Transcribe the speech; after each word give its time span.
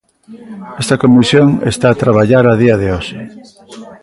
Esta 0.81 0.99
comisión 1.03 1.47
está 1.71 1.87
a 1.91 1.99
traballar 2.03 2.45
a 2.47 2.59
día 2.61 2.75
de 2.81 2.87
hoxe. 2.95 3.19